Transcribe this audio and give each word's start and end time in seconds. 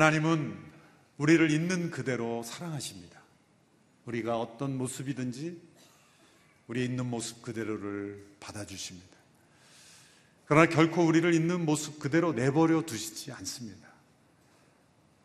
하나님은 0.00 0.56
우리를 1.18 1.50
있는 1.50 1.90
그대로 1.90 2.42
사랑하십니다. 2.42 3.20
우리가 4.06 4.40
어떤 4.40 4.78
모습이든지 4.78 5.60
우리 6.68 6.86
있는 6.86 7.04
모습 7.04 7.42
그대로를 7.42 8.24
받아주십니다. 8.40 9.18
그러나 10.46 10.70
결코 10.70 11.04
우리를 11.04 11.34
있는 11.34 11.66
모습 11.66 11.98
그대로 11.98 12.32
내버려 12.32 12.80
두시지 12.80 13.30
않습니다. 13.32 13.88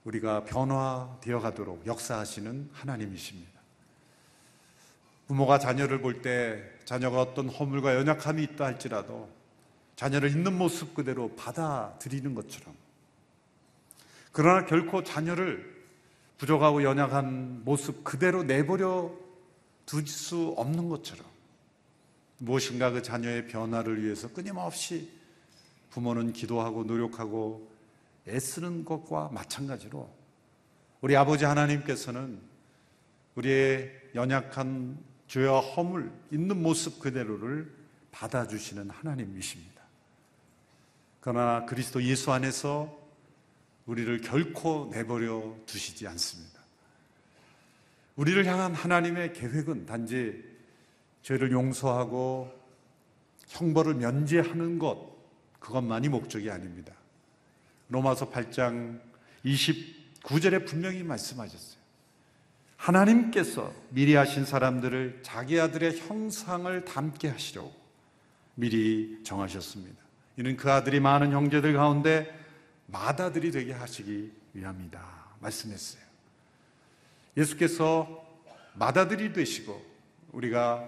우리가 0.03 0.43
변화되어 0.43 1.39
가도록 1.39 1.87
역사하시는 1.87 2.71
하나님이십니다. 2.73 3.53
부모가 5.27 5.57
자녀를 5.57 6.01
볼 6.01 6.21
때 6.21 6.61
자녀가 6.83 7.21
어떤 7.21 7.47
허물과 7.47 7.95
연약함이 7.95 8.43
있다 8.43 8.65
할지라도 8.65 9.33
자녀를 9.95 10.31
있는 10.31 10.57
모습 10.57 10.93
그대로 10.93 11.33
받아들이는 11.37 12.35
것처럼 12.35 12.84
그러나 14.35 14.65
결코 14.65 15.01
자녀를 15.01 15.73
부족하고 16.37 16.83
연약한 16.83 17.63
모습 17.63 18.03
그대로 18.03 18.43
내버려 18.43 19.09
둘 19.85 20.05
수 20.07 20.53
없는 20.57 20.89
것처럼 20.89 21.25
무엇인가 22.39 22.91
그 22.91 23.01
자녀의 23.01 23.47
변화를 23.47 24.03
위해서 24.03 24.27
끊임없이 24.27 25.09
부모는 25.91 26.33
기도하고 26.33 26.83
노력하고 26.83 27.65
애쓰는 28.27 28.83
것과 28.83 29.29
마찬가지로 29.31 30.09
우리 30.99 31.15
아버지 31.15 31.45
하나님께서는 31.45 32.37
우리의 33.35 33.89
연약한 34.15 34.97
죄와 35.29 35.61
허물 35.61 36.11
있는 36.29 36.61
모습 36.61 36.99
그대로를 36.99 37.73
받아주시는 38.11 38.89
하나님이십니다. 38.89 39.81
그러나 41.21 41.65
그리스도 41.65 42.03
예수 42.03 42.33
안에서 42.33 43.04
우리를 43.85 44.21
결코 44.21 44.89
내버려 44.91 45.55
두시지 45.65 46.07
않습니다. 46.07 46.59
우리를 48.15 48.45
향한 48.45 48.73
하나님의 48.73 49.33
계획은 49.33 49.85
단지 49.85 50.43
죄를 51.21 51.51
용서하고 51.51 52.51
형벌을 53.47 53.95
면제하는 53.95 54.79
것, 54.79 55.15
그것만이 55.59 56.09
목적이 56.09 56.49
아닙니다. 56.51 56.93
로마서 57.89 58.31
8장 58.31 58.99
29절에 59.43 60.65
분명히 60.65 61.03
말씀하셨어요. 61.03 61.75
하나님께서 62.77 63.73
미리 63.89 64.15
하신 64.15 64.45
사람들을 64.45 65.19
자기 65.23 65.59
아들의 65.59 65.97
형상을 65.99 66.85
닮게 66.85 67.29
하시려고 67.29 67.73
미리 68.55 69.19
정하셨습니다. 69.23 69.95
이는 70.37 70.57
그 70.57 70.71
아들이 70.71 70.99
많은 70.99 71.31
형제들 71.31 71.73
가운데 71.73 72.44
마다들이 72.87 73.51
되게 73.51 73.73
하시기 73.73 74.31
위함이다. 74.53 75.25
말씀했어요. 75.39 76.03
예수께서 77.37 78.25
마다들이 78.73 79.33
되시고 79.33 79.83
우리가 80.31 80.87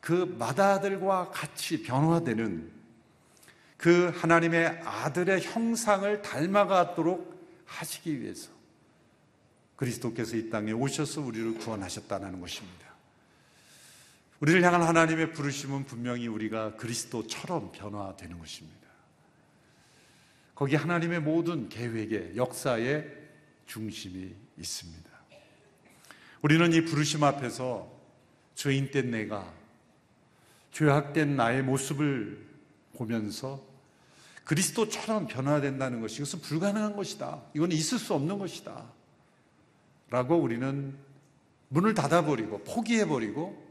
그 0.00 0.12
마다들과 0.38 1.30
같이 1.30 1.82
변화되는 1.82 2.70
그 3.76 4.08
하나님의 4.16 4.80
아들의 4.84 5.42
형상을 5.42 6.22
닮아가도록 6.22 7.36
하시기 7.66 8.20
위해서 8.20 8.50
그리스도께서 9.76 10.36
이 10.36 10.48
땅에 10.48 10.72
오셔서 10.72 11.20
우리를 11.20 11.58
구원하셨다는 11.58 12.40
것입니다. 12.40 12.86
우리를 14.40 14.62
향한 14.62 14.82
하나님의 14.82 15.32
부르심은 15.32 15.86
분명히 15.86 16.28
우리가 16.28 16.76
그리스도처럼 16.76 17.72
변화되는 17.72 18.38
것입니다. 18.38 18.85
거기 20.56 20.74
하나님의 20.74 21.20
모든 21.20 21.68
계획의 21.68 22.36
역사의 22.36 23.06
중심이 23.66 24.34
있습니다. 24.58 25.10
우리는 26.40 26.72
이 26.72 26.84
부르심 26.84 27.22
앞에서 27.24 27.92
죄인된 28.54 29.10
내가 29.10 29.52
죄악된 30.72 31.36
나의 31.36 31.62
모습을 31.62 32.46
보면서 32.94 33.62
그리스도처럼 34.44 35.26
변화된다는 35.26 36.00
것이 36.00 36.16
이것은 36.16 36.40
불가능한 36.40 36.96
것이다. 36.96 37.42
이건 37.52 37.70
있을 37.72 37.98
수 37.98 38.14
없는 38.14 38.38
것이다. 38.38 38.90
라고 40.08 40.36
우리는 40.36 40.96
문을 41.68 41.92
닫아버리고 41.92 42.64
포기해버리고 42.64 43.62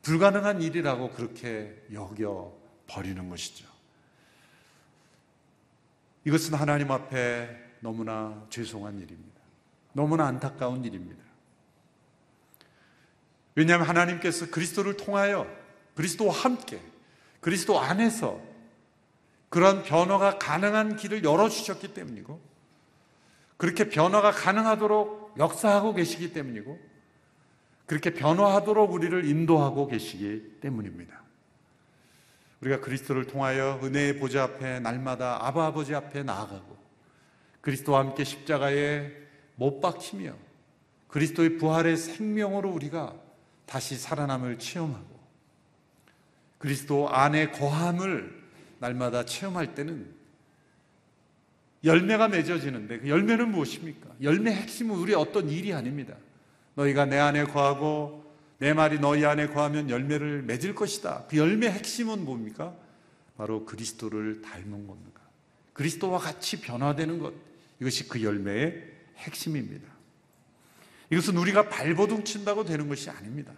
불가능한 0.00 0.62
일이라고 0.62 1.10
그렇게 1.10 1.84
여겨 1.92 2.56
버리는 2.86 3.28
것이죠. 3.28 3.75
이것은 6.26 6.54
하나님 6.54 6.90
앞에 6.90 7.48
너무나 7.78 8.44
죄송한 8.50 8.98
일입니다. 8.98 9.40
너무나 9.92 10.26
안타까운 10.26 10.84
일입니다. 10.84 11.22
왜냐하면 13.54 13.88
하나님께서 13.88 14.50
그리스도를 14.50 14.96
통하여 14.96 15.46
그리스도와 15.94 16.34
함께 16.34 16.80
그리스도 17.40 17.80
안에서 17.80 18.40
그런 19.48 19.84
변화가 19.84 20.38
가능한 20.38 20.96
길을 20.96 21.22
열어주셨기 21.22 21.94
때문이고 21.94 22.40
그렇게 23.56 23.88
변화가 23.88 24.32
가능하도록 24.32 25.36
역사하고 25.38 25.94
계시기 25.94 26.32
때문이고 26.32 26.78
그렇게 27.86 28.12
변화하도록 28.12 28.92
우리를 28.92 29.24
인도하고 29.24 29.86
계시기 29.86 30.58
때문입니다. 30.60 31.22
우리가 32.60 32.80
그리스도를 32.80 33.26
통하여 33.26 33.80
은혜의 33.82 34.18
보좌 34.18 34.44
앞에 34.44 34.80
날마다 34.80 35.46
아바 35.46 35.66
아버지 35.66 35.94
앞에 35.94 36.22
나아가고 36.22 36.76
그리스도와 37.60 38.00
함께 38.00 38.24
십자가에 38.24 39.10
못 39.56 39.80
박히며 39.80 40.34
그리스도의 41.08 41.58
부활의 41.58 41.96
생명으로 41.96 42.70
우리가 42.70 43.14
다시 43.66 43.96
살아남을 43.96 44.58
체험하고 44.58 45.16
그리스도 46.58 47.08
안에 47.08 47.50
거함을 47.50 48.44
날마다 48.78 49.24
체험할 49.24 49.74
때는 49.74 50.14
열매가 51.84 52.28
맺어지는데 52.28 53.00
그 53.00 53.08
열매는 53.08 53.50
무엇입니까? 53.50 54.08
열매 54.22 54.52
핵심은 54.52 54.96
우리 54.96 55.14
어떤 55.14 55.48
일이 55.48 55.72
아닙니다. 55.72 56.14
너희가 56.74 57.04
내 57.06 57.18
안에 57.18 57.44
거하고 57.44 58.25
내 58.58 58.72
말이 58.72 58.98
너희 58.98 59.24
안에 59.24 59.48
거하면 59.48 59.90
열매를 59.90 60.42
맺을 60.42 60.74
것이다. 60.74 61.26
그 61.28 61.36
열매 61.36 61.68
핵심은 61.68 62.24
뭡니까? 62.24 62.74
바로 63.36 63.66
그리스도를 63.66 64.40
닮은 64.42 64.86
겁니다. 64.86 65.20
그리스도와 65.74 66.18
같이 66.18 66.60
변화되는 66.60 67.18
것. 67.18 67.34
이것이 67.80 68.08
그 68.08 68.22
열매의 68.22 68.92
핵심입니다. 69.18 69.86
이것은 71.10 71.36
우리가 71.36 71.68
발버둥 71.68 72.24
친다고 72.24 72.64
되는 72.64 72.88
것이 72.88 73.10
아닙니다. 73.10 73.52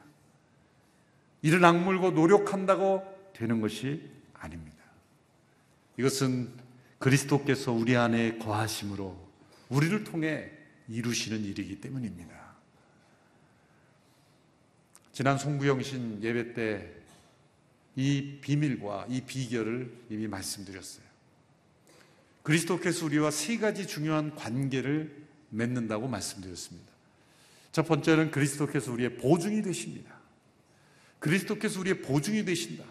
이를 1.42 1.64
악물고 1.64 2.10
노력한다고 2.10 3.30
되는 3.32 3.60
것이 3.60 4.10
아닙니다. 4.34 4.76
이것은 5.96 6.50
그리스도께서 6.98 7.72
우리 7.72 7.96
안에 7.96 8.38
거하심으로 8.38 9.16
우리를 9.68 10.02
통해 10.04 10.50
이루시는 10.88 11.44
일이기 11.44 11.80
때문입니다. 11.80 12.37
지난 15.18 15.36
송구영신 15.36 16.22
예배 16.22 16.54
때 16.54 16.98
이 17.98 18.38
비밀과 18.40 19.06
이 19.10 19.22
비결을 19.22 19.92
이미 20.08 20.28
말씀드렸어요. 20.28 21.04
그리스도께서 22.44 23.04
우리와 23.06 23.32
세 23.32 23.58
가지 23.58 23.88
중요한 23.88 24.36
관계를 24.36 25.12
맺는다고 25.50 26.06
말씀드렸습니다. 26.06 26.92
첫 27.72 27.88
번째는 27.88 28.30
그리스도께서 28.30 28.92
우리의 28.92 29.16
보증이 29.16 29.62
되십니다. 29.62 30.14
그리스도께서 31.18 31.80
우리의 31.80 32.02
보증이 32.02 32.44
되신다. 32.44 32.84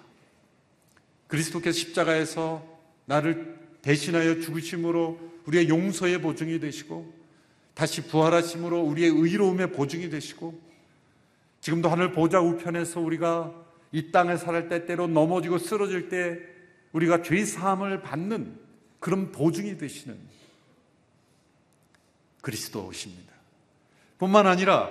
그리스도께서 1.27 1.79
십자가에서 1.79 2.67
나를 3.05 3.57
대신하여 3.81 4.41
죽으심으로 4.41 5.41
우리의 5.45 5.69
용서의 5.69 6.21
보증이 6.21 6.59
되시고 6.59 7.13
다시 7.73 8.05
부활하심으로 8.05 8.81
우리의 8.81 9.11
의로움의 9.11 9.71
보증이 9.71 10.09
되시고 10.09 10.66
지금도 11.67 11.89
하늘 11.89 12.13
보좌 12.13 12.39
우편에서 12.39 13.01
우리가 13.01 13.53
이 13.91 14.09
땅에 14.13 14.37
살을 14.37 14.69
때 14.69 14.85
때로 14.85 15.05
넘어지고 15.07 15.57
쓰러질 15.57 16.07
때 16.07 16.39
우리가 16.93 17.23
죄 17.23 17.43
사함을 17.43 18.01
받는 18.03 18.57
그런 19.01 19.33
보증이 19.33 19.77
되시는 19.77 20.17
그리스도십니다. 22.41 23.33
뿐만 24.17 24.47
아니라 24.47 24.89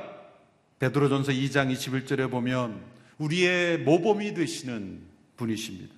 베드로전서 0.79 1.33
2장 1.33 1.75
21절에 1.75 2.31
보면 2.31 2.83
우리의 3.17 3.79
모범이 3.79 4.35
되시는 4.35 5.01
분이십니다. 5.39 5.95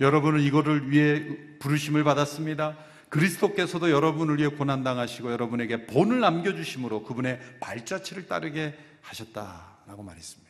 여러분은 0.00 0.40
이거를 0.40 0.90
위해 0.90 1.24
부르심을 1.60 2.02
받았습니다. 2.02 2.76
그리스도께서도 3.10 3.92
여러분을 3.92 4.38
위해 4.38 4.48
고난 4.48 4.82
당하시고 4.82 5.30
여러분에게 5.30 5.86
본을 5.86 6.18
남겨 6.18 6.52
주심으로 6.52 7.04
그분의 7.04 7.38
발자취를 7.60 8.26
따르게 8.26 8.76
하셨다. 9.02 9.75
라고 9.86 10.02
말했습니다. 10.02 10.46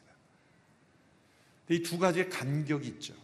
이 1.69 1.83
두 1.83 1.99
가지의 1.99 2.31
간격이 2.31 2.87
있죠. 2.89 3.15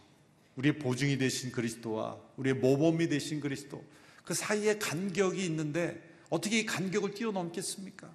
우리의 0.55 0.77
보증이 0.77 1.17
되신 1.17 1.51
그리스도와 1.51 2.17
우리의 2.37 2.55
모범이 2.55 3.07
되신 3.09 3.39
그리스도. 3.39 3.83
그 4.23 4.33
사이에 4.33 4.77
간격이 4.77 5.43
있는데 5.45 6.01
어떻게 6.29 6.59
이 6.59 6.65
간격을 6.65 7.13
뛰어넘겠습니까? 7.13 8.09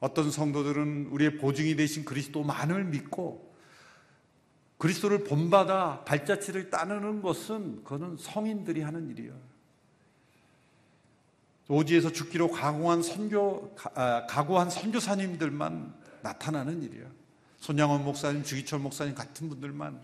어떤 0.00 0.30
성도들은 0.30 1.06
우리의 1.06 1.38
보증이 1.38 1.76
되신 1.76 2.04
그리스도만을 2.04 2.84
믿고 2.84 3.54
그리스도를 4.78 5.24
본받아 5.24 6.04
발자취를 6.04 6.70
따르는 6.70 7.22
것은 7.22 7.84
그거는 7.84 8.16
성인들이 8.18 8.82
하는 8.82 9.08
일이에요. 9.10 9.38
오지에서 11.68 12.12
죽기로 12.12 12.50
각오한 12.50 13.02
선교 13.02 13.74
아, 13.94 14.26
각오한 14.26 14.68
선교사님들만 14.68 16.03
나타나는 16.24 16.82
일이에요. 16.82 17.06
손양원 17.58 18.02
목사님, 18.02 18.42
주기철 18.42 18.78
목사님 18.80 19.14
같은 19.14 19.48
분들만 19.48 20.00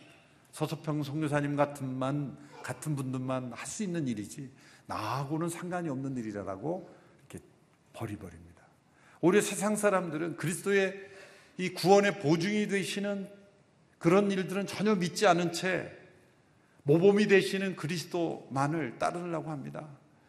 서서평 0.53 1.03
선교사님 1.03 1.57
같은만 1.57 2.37
같은 2.63 2.95
분들만 2.95 3.53
할 3.53 3.67
수 3.67 3.83
있는 3.83 4.07
일이지 4.07 4.51
나하고는 4.87 5.49
상관이 5.49 5.89
없는 5.89 6.17
일이라고 6.17 6.91
이렇게 7.21 7.45
버리버립니다. 7.93 8.63
오히려 9.21 9.41
세상 9.41 9.77
사람들은 9.77 10.37
그리스도의 10.37 11.09
이 11.57 11.71
구원의 11.71 12.21
보증이 12.21 12.69
되시는 12.69 13.29
그런 13.99 14.31
일들은 14.31 14.67
전혀 14.67 14.95
믿지 14.95 15.27
않은 15.27 15.53
채 15.53 15.91
모범이 16.83 17.29
되시는 17.29 17.77
그리스도만을 17.77 18.99
따르려고 18.99 19.51
합니다. 19.51 19.89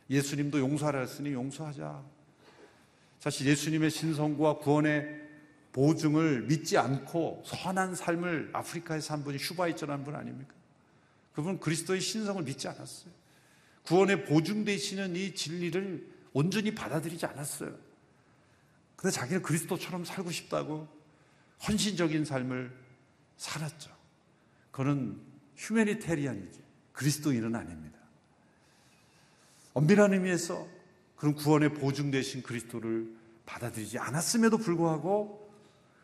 예수님도 0.09 0.59
용서하라 0.59 0.99
했으니 0.99 1.33
용서하자. 1.33 2.03
사실 3.19 3.47
예수님의 3.47 3.89
신성과 3.89 4.57
구원의 4.59 5.30
보증을 5.73 6.43
믿지 6.43 6.77
않고 6.77 7.43
선한 7.45 7.95
삶을 7.95 8.49
아프리카에 8.53 8.99
산 8.99 9.23
분이 9.23 9.37
슈바이처라는 9.39 10.03
분 10.03 10.15
아닙니까? 10.15 10.53
그분은 11.33 11.59
그리스도의 11.59 12.01
신성을 12.01 12.43
믿지 12.43 12.67
않았어요. 12.67 13.11
구원의 13.83 14.25
보증 14.25 14.65
되시는 14.65 15.15
이 15.15 15.33
진리를 15.33 16.07
온전히 16.33 16.75
받아들이지 16.75 17.25
않았어요. 17.25 17.75
근데 18.95 19.11
자기는 19.11 19.41
그리스도처럼 19.41 20.05
살고 20.05 20.31
싶다고 20.31 20.87
헌신적인 21.67 22.25
삶을 22.25 22.71
살았죠. 23.37 23.91
그는 24.71 25.19
휴메니테리안이지 25.55 26.61
그리스도인은 26.91 27.55
아닙니다. 27.55 27.97
엄밀한 29.73 30.13
의미에서 30.13 30.67
그런 31.15 31.33
구원의 31.33 31.73
보증 31.75 32.11
되신 32.11 32.43
그리스도를 32.43 33.15
받아들이지 33.45 33.97
않았음에도 33.97 34.57
불구하고 34.57 35.40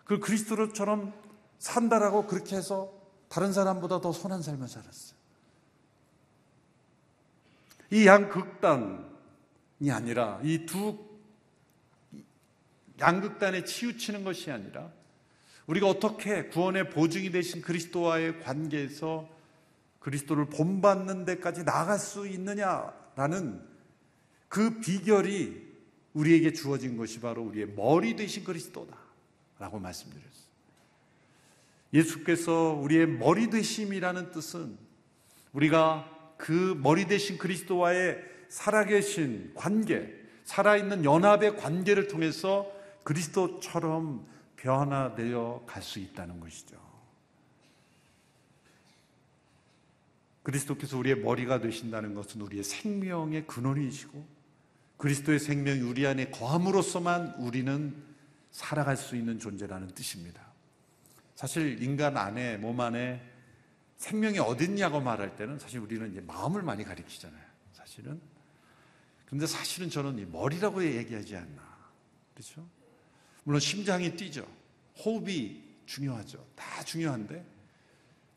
그 0.07 0.19
그리스도처럼 0.19 1.13
산다라고 1.59 2.27
그렇게 2.27 2.56
해서 2.56 2.92
다른 3.27 3.51
사람보다 3.51 4.00
더 4.00 4.13
선한 4.13 4.42
삶을 4.42 4.68
살았어요. 4.68 5.18
이 7.92 8.07
양극단이 8.07 9.92
아니라 9.92 10.39
이 10.44 10.65
두 10.65 11.07
양극단에 13.00 13.63
치우치는 13.63 14.24
것이 14.24 14.51
아니라 14.51 14.92
우리가 15.68 15.88
어떻게 15.88 16.48
구원의 16.48 16.89
보증이 16.89 17.30
되신 17.30 17.62
그리스도와의 17.62 18.39
관계에서 18.39 19.30
그리스도를 20.00 20.45
본받는 20.45 21.25
데까지 21.25 21.63
나아갈 21.63 22.00
수 22.00 22.25
있느냐라는 22.27 23.62
그 24.48 24.80
비결이 24.80 25.68
우리에게 26.13 26.53
주어진 26.53 26.98
것이 26.98 27.19
바로 27.19 27.44
우리의 27.44 27.68
머리 27.75 28.15
되신 28.15 28.45
그리스도다 28.45 29.06
라고 29.59 29.80
말씀드렸어요. 29.80 30.48
예수께서 31.94 32.74
우리의 32.74 33.07
머리 33.07 33.50
되심이라는 33.50 34.31
뜻은 34.31 34.77
우리가 35.54 36.36
그 36.38 36.77
머리 36.81 37.06
되신 37.06 37.38
그리스도와의 37.38 38.24
살아계신 38.50 39.54
관계, 39.56 40.13
살아있는 40.44 41.04
연합의 41.04 41.57
관계를 41.57 42.07
통해서 42.07 42.71
그리스도처럼 43.04 44.27
변화되어 44.57 45.63
갈 45.65 45.81
수 45.81 46.00
있다는 46.00 46.39
것이죠. 46.39 46.77
그리스도께서 50.44 50.98
우리의 50.98 51.19
머리가 51.19 51.60
되신다는 51.60 52.13
것은 52.13 52.42
우리의 52.42 52.63
생명의 52.63 53.48
근원이시고 53.48 54.25
그리스도의 54.98 55.39
생명이 55.39 55.81
우리 55.81 56.07
안에 56.07 56.30
거함으로써만 56.30 57.36
우리는 57.39 57.95
살아갈 58.57 58.98
수 58.98 59.15
있는 59.15 59.38
존재라는 59.38 59.89
뜻입니다. 59.89 60.42
사실 61.36 61.83
인간 61.83 62.18
안에 62.18 62.57
몸 62.57 62.81
안에 62.81 63.21
생명이 63.98 64.39
어딨냐고 64.39 65.00
말할 65.00 65.36
때는 65.36 65.59
사실 65.59 65.80
우리는 65.80 66.09
이제 66.09 66.21
마음을 66.21 66.63
많이 66.63 66.83
가리키잖아요. 66.83 67.45
사실은. 67.74 68.19
근데 69.27 69.45
사실은 69.45 69.92
저는 69.92 70.18
이 70.18 70.25
머리라고 70.25 70.83
얘기하지 70.83 71.36
않나. 71.36 71.62
그렇죠? 72.33 72.68
물론 73.44 73.59
심장이 73.59 74.15
뛰죠. 74.15 74.48
호흡이 75.06 75.62
중요하죠. 75.86 76.44
다 76.56 76.83
중요한데 76.83 77.45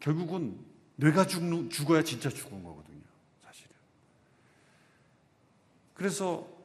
결국은 0.00 0.62
뇌가 0.96 1.28
죽는, 1.28 1.70
죽어야 1.70 2.05
진짜 2.05 2.28
죽은 2.28 2.62
거거든요. 2.62 3.00
사실은. 3.43 3.75
그래서 5.94 6.59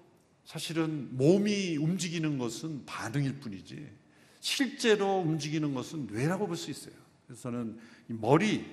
사실은 0.45 1.09
몸이 1.18 1.77
움직이는 1.77 2.38
것은 2.38 2.86
반응일 2.86 3.39
뿐이지 3.39 3.89
실제로 4.39 5.18
움직이는 5.19 5.74
것은 5.74 6.07
뇌라고 6.07 6.47
볼 6.47 6.56
수 6.56 6.69
있어요. 6.69 6.94
그래서 7.25 7.42
저는 7.44 7.80
머리, 8.07 8.63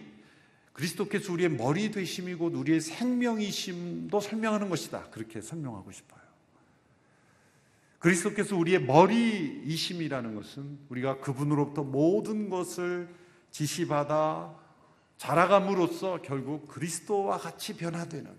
그리스도께서 0.75 1.33
우리의 1.33 1.51
머리 1.51 1.91
되심이고 1.91 2.47
우리의 2.47 2.81
생명이심도 2.83 4.21
설명하는 4.21 4.69
것이다. 4.69 5.09
그렇게 5.11 5.41
설명하고 5.41 5.91
싶어요. 5.91 6.21
그리스도께서 7.99 8.57
우리의 8.57 8.83
머리이심이라는 8.83 10.35
것은 10.35 10.79
우리가 10.91 11.21
그분으로부터 11.21 11.85
모든 11.85 12.51
것을 12.51 13.09
지시받아 13.51 14.55
자라감으로써 15.17 16.21
결국 16.23 16.67
그리스도와 16.67 17.39
같이 17.39 17.77
변화되는 17.77 18.31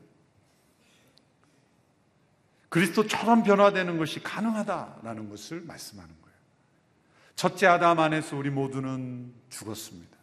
그리스도처럼 2.74 3.44
변화되는 3.44 4.00
것이 4.00 4.24
가능하다라는 4.24 5.30
것을 5.30 5.62
말씀하는 5.62 6.10
거예요. 6.24 6.38
첫째 7.36 7.68
아담 7.68 8.00
안에서 8.00 8.36
우리 8.36 8.50
모두는 8.50 9.32
죽었습니다. 9.50 10.18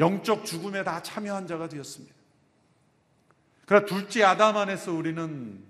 영적 0.00 0.44
죽음에 0.44 0.82
다 0.82 1.04
참여한 1.04 1.46
자가 1.46 1.68
되었습니다. 1.68 2.16
그러나 3.64 3.86
둘째 3.86 4.24
아담 4.24 4.56
안에서 4.56 4.92
우리는 4.92 5.62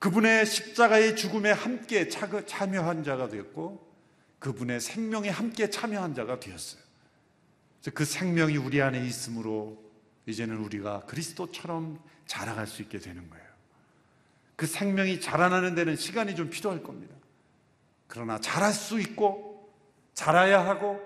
그분의 0.00 0.44
십자가의 0.44 1.16
죽음에 1.16 1.50
함께 1.50 2.10
참여한 2.10 3.04
자가 3.04 3.28
되었고 3.28 3.90
그분의 4.38 4.80
생명에 4.80 5.30
함께 5.30 5.70
참여한 5.70 6.14
자가 6.14 6.40
되었어요. 6.40 6.82
그 7.94 8.04
생명이 8.04 8.58
우리 8.58 8.82
안에 8.82 9.02
있으므로 9.02 9.82
이제는 10.26 10.58
우리가 10.58 11.06
그리스도처럼 11.06 11.98
자라갈 12.26 12.66
수 12.66 12.82
있게 12.82 12.98
되는 12.98 13.30
거예요. 13.30 13.41
그 14.62 14.68
생명이 14.68 15.20
자라나는 15.20 15.74
데는 15.74 15.96
시간이 15.96 16.36
좀 16.36 16.48
필요할 16.48 16.84
겁니다. 16.84 17.16
그러나 18.06 18.38
자랄 18.38 18.72
수 18.72 19.00
있고 19.00 19.74
자라야 20.14 20.64
하고 20.64 21.00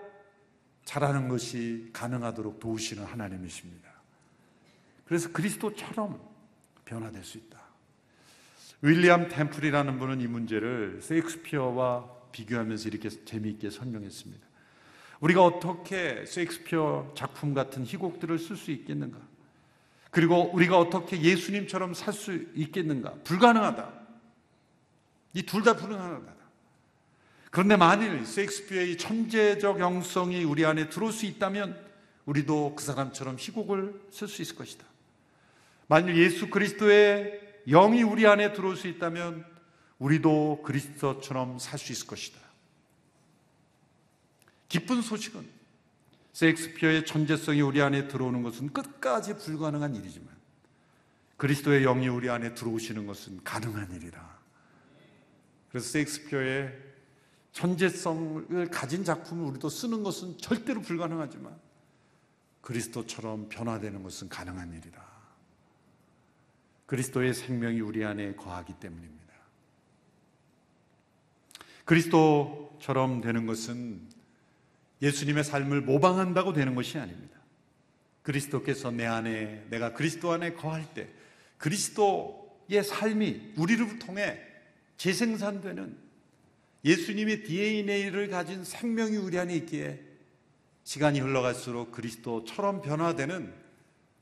자라는 0.85 1.29
것이 1.29 1.89
가능하도록 1.95 2.61
도우시는 2.61 3.03
하나님이십니다. 3.03 3.89
그래서 5.07 5.33
그리스도처럼 5.33 6.21
변화될 6.85 7.25
수 7.25 7.39
있다. 7.39 7.59
윌리엄 8.83 9.29
템플이라는 9.29 9.99
분은 9.99 10.21
이 10.21 10.27
문제를 10.27 11.01
세익스피어와 11.01 12.11
비교하면서 12.33 12.91
이렇게 12.91 13.09
재미있게 13.09 13.71
설명했습니다. 13.71 14.47
우리가 15.21 15.43
어떻게 15.43 16.27
세익스피어 16.27 17.15
작품 17.17 17.55
같은 17.55 17.87
희곡들을 17.87 18.39
쓸 18.39 18.55
수 18.57 18.71
있겠는가? 18.71 19.19
그리고 20.17 20.51
우리가 20.55 20.79
어떻게 20.79 21.21
예수님처럼 21.21 21.93
살 21.93 22.15
수 22.15 22.33
있겠는가? 22.55 23.13
불가능하다. 23.23 23.93
이 25.35 25.43
둘 25.43 25.63
다 25.63 25.77
불가능하다. 25.77 26.35
그런데 27.51 27.77
만일 27.77 28.25
세익스피어의 28.25 28.97
천재적 28.97 29.79
영성이 29.79 30.43
우리 30.43 30.65
안에 30.65 30.89
들어올 30.89 31.13
수 31.13 31.27
있다면 31.27 31.79
우리도 32.25 32.77
그 32.77 32.83
사람처럼 32.83 33.37
희곡을 33.39 34.07
쓸 34.11 34.27
수 34.27 34.41
있을 34.41 34.57
것이다. 34.57 34.87
만일 35.87 36.17
예수 36.17 36.49
그리스도의 36.49 37.39
영이 37.69 38.03
우리 38.03 38.27
안에 38.27 38.55
들어올 38.55 38.75
수 38.77 38.89
있다면 38.89 39.45
우리도 39.99 40.63
그리스도처럼 40.65 41.59
살 41.59 41.79
수 41.79 41.93
있을 41.93 42.07
것이다. 42.07 42.39
기쁜 44.71 45.03
소식은 45.03 45.56
셰익스피어의 46.37 47.07
천재성이 47.07 47.63
우리 47.63 47.81
안에 47.81 48.09
들어오는 48.09 48.43
것은 48.43 48.75
끝까지 48.75 49.39
불가능한 49.39 49.95
일이지만 49.95 50.29
그리스도의 51.39 51.83
영이 51.83 52.09
우리 52.09 52.29
안에 52.29 52.53
들어오시는 52.53 53.07
것은 53.07 53.43
가능한 53.43 53.91
일이라. 53.93 54.39
그래서 55.71 55.89
셰익스피어의 55.89 56.79
천재성을 57.53 58.69
가진 58.71 59.03
작품을 59.03 59.47
우리도 59.47 59.71
쓰는 59.71 60.03
것은 60.03 60.37
절대로 60.37 60.83
불가능하지만 60.83 61.59
그리스도처럼 62.61 63.49
변화되는 63.49 64.03
것은 64.03 64.29
가능한 64.29 64.75
일이라. 64.75 65.07
그리스도의 66.85 67.33
생명이 67.33 67.81
우리 67.81 68.05
안에 68.05 68.35
거하기 68.35 68.75
때문입니다. 68.75 69.33
그리스도처럼 71.87 73.23
되는 73.23 73.47
것은 73.47 74.16
예수님의 75.03 75.45
삶을 75.45 75.83
모방한다고 75.83 76.53
되는 76.53 76.75
것이 76.75 76.99
아닙니다. 76.99 77.37
그리스도께서 78.23 78.91
내 78.91 79.07
안에, 79.07 79.67
내가 79.71 79.93
그리스도 79.93 80.33
안에 80.33 80.55
거할 80.55 80.85
때 80.95 81.09
그리스도의 81.59 82.83
삶이 82.85 83.53
우리를 83.57 83.99
통해 83.99 84.41
재생산되는 84.97 85.97
예수님의 86.85 87.45
DNA를 87.45 88.29
가진 88.29 88.65
생명이 88.65 89.17
우리 89.17 89.39
안에 89.39 89.55
있기에 89.57 90.01
시간이 90.85 91.21
흘러갈수록 91.21 91.93
그리스도처럼 91.93 92.81
변화되는 92.81 93.53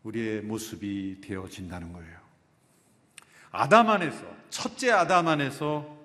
우리의 0.03 0.43
모습이 0.43 1.21
되어진다는 1.23 1.93
거예요. 1.93 2.19
아담 3.51 3.89
안에서, 3.89 4.25
첫째 4.51 4.91
아담 4.91 5.29
안에서 5.29 5.97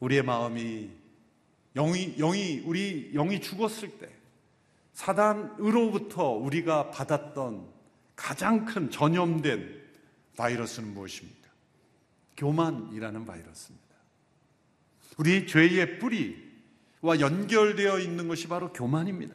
우리의 0.00 0.22
마음이 0.22 0.90
영이, 1.74 2.16
영이, 2.16 2.62
우리 2.64 3.12
영이 3.12 3.40
죽었을 3.40 3.98
때 3.98 4.08
사단으로부터 4.92 6.30
우리가 6.30 6.90
받았던 6.90 7.66
가장 8.14 8.64
큰 8.64 8.90
전염된 8.90 9.82
바이러스는 10.36 10.92
무엇입니까? 10.94 11.48
교만이라는 12.36 13.24
바이러스입니다. 13.24 13.82
우리 15.18 15.46
죄의 15.46 15.98
뿌리와 15.98 17.20
연결되어 17.20 17.98
있는 17.98 18.28
것이 18.28 18.48
바로 18.48 18.72
교만입니다. 18.72 19.34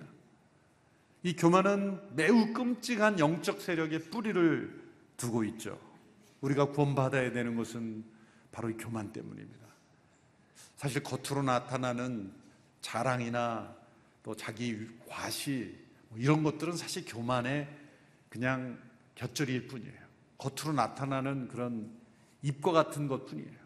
이 1.24 1.36
교만은 1.36 2.16
매우 2.16 2.54
끔찍한 2.54 3.20
영적 3.20 3.62
세력의 3.62 4.06
뿌리를 4.06 4.88
두고 5.18 5.44
있죠. 5.46 5.80
우리가 6.42 6.70
구원받아야 6.70 7.32
되는 7.32 7.56
것은 7.56 8.04
바로 8.52 8.70
이 8.70 8.78
교만 8.78 9.12
때문입니다. 9.12 9.67
사실 10.78 11.04
겉으로 11.04 11.44
나타나는 11.44 12.32
자랑이나 12.82 13.76
또 14.24 14.36
자기 14.36 14.88
과시 15.08 15.76
뭐 16.10 16.20
이런 16.20 16.44
것들은 16.44 16.78
사실 16.78 17.04
교만의 17.06 17.68
그냥 18.30 18.80
곁절이일 19.16 19.68
뿐이에요. 19.68 20.08
겉으로 20.38 20.74
나타나는 20.74 21.48
그런 21.48 21.92
입과 22.44 22.72
같은 22.72 23.08
것 23.08 23.26
뿐이에요. 23.26 23.58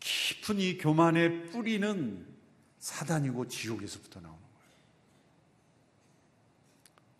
깊은 0.00 0.58
이 0.58 0.78
교만의 0.78 1.46
뿌리는 1.50 2.26
사단이고 2.78 3.46
지옥에서부터 3.48 4.20
나오는 4.20 4.38
거예요. 4.38 4.48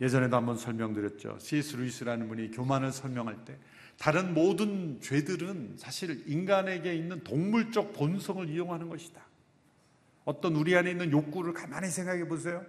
예전에도 0.00 0.36
한번 0.36 0.56
설명드렸죠. 0.56 1.38
C.S. 1.38 1.76
루이스라는 1.76 2.28
분이 2.28 2.50
교만을 2.50 2.92
설명할 2.92 3.44
때 3.44 3.56
다른 3.98 4.32
모든 4.32 5.00
죄들은 5.00 5.74
사실 5.76 6.22
인간에게 6.26 6.94
있는 6.94 7.22
동물적 7.24 7.92
본성을 7.94 8.48
이용하는 8.48 8.88
것이다. 8.88 9.20
어떤 10.24 10.54
우리 10.54 10.76
안에 10.76 10.90
있는 10.90 11.10
욕구를 11.10 11.52
가만히 11.52 11.88
생각해 11.88 12.28
보세요. 12.28 12.64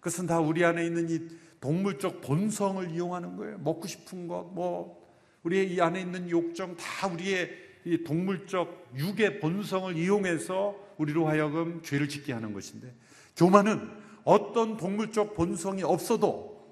그것은 0.00 0.26
다 0.26 0.40
우리 0.40 0.64
안에 0.64 0.86
있는 0.86 1.10
이 1.10 1.28
동물적 1.60 2.22
본성을 2.22 2.90
이용하는 2.90 3.36
거예요. 3.36 3.58
먹고 3.58 3.86
싶은 3.86 4.28
것, 4.28 4.44
뭐, 4.54 5.06
우리의 5.42 5.74
이 5.74 5.80
안에 5.80 6.00
있는 6.00 6.30
욕정 6.30 6.74
다 6.76 7.06
우리의 7.08 7.50
이 7.84 8.02
동물적 8.02 8.92
육의 8.96 9.40
본성을 9.40 9.94
이용해서 9.96 10.74
우리로 10.96 11.28
하여금 11.28 11.82
죄를 11.82 12.08
짓게 12.08 12.32
하는 12.32 12.54
것인데, 12.54 12.94
교만은 13.36 13.90
어떤 14.24 14.78
동물적 14.78 15.34
본성이 15.34 15.82
없어도 15.82 16.66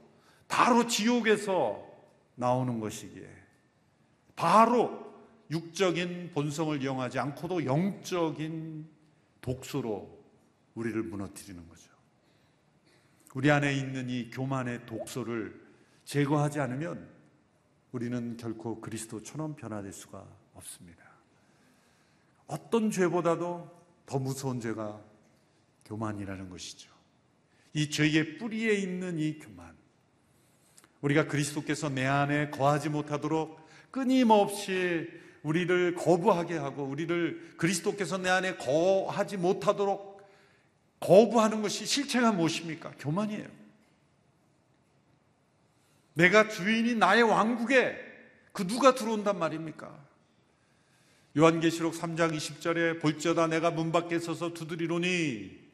바로 0.48 0.86
지옥에서 0.86 1.86
나오는 2.34 2.80
것이기에 2.80 3.37
바로 4.38 5.12
육적인 5.50 6.30
본성을 6.32 6.80
이용하지 6.80 7.18
않고도 7.18 7.64
영적인 7.64 8.88
독소로 9.40 10.16
우리를 10.76 11.02
무너뜨리는 11.02 11.68
거죠. 11.68 11.90
우리 13.34 13.50
안에 13.50 13.74
있는 13.74 14.08
이 14.08 14.30
교만의 14.30 14.86
독소를 14.86 15.60
제거하지 16.04 16.60
않으면 16.60 17.08
우리는 17.90 18.36
결코 18.36 18.80
그리스도처럼 18.80 19.56
변화될 19.56 19.92
수가 19.92 20.24
없습니다. 20.54 21.02
어떤 22.46 22.92
죄보다도 22.92 23.68
더 24.06 24.18
무서운 24.20 24.60
죄가 24.60 25.02
교만이라는 25.84 26.48
것이죠. 26.48 26.92
이 27.72 27.90
죄의 27.90 28.38
뿌리에 28.38 28.74
있는 28.74 29.18
이 29.18 29.40
교만. 29.40 29.76
우리가 31.00 31.26
그리스도께서 31.26 31.88
내 31.88 32.06
안에 32.06 32.50
거하지 32.50 32.88
못하도록 32.88 33.67
끊임없이 33.90 35.08
우리를 35.42 35.94
거부하게 35.94 36.56
하고 36.56 36.84
우리를 36.84 37.54
그리스도께서 37.56 38.18
내 38.18 38.28
안에 38.28 38.56
거하지 38.56 39.36
못하도록 39.36 40.18
거부하는 41.00 41.62
것이 41.62 41.86
실체가 41.86 42.32
무엇입니까? 42.32 42.92
교만이에요. 42.98 43.46
내가 46.14 46.48
주인이 46.48 46.96
나의 46.96 47.22
왕국에 47.22 47.96
그 48.52 48.66
누가 48.66 48.94
들어온단 48.94 49.38
말입니까? 49.38 50.08
요한계시록 51.36 51.94
3장 51.94 52.34
20절에 52.34 53.00
볼지어다 53.00 53.46
내가 53.46 53.70
문 53.70 53.92
밖에 53.92 54.18
서서 54.18 54.52
두드리노니 54.54 55.68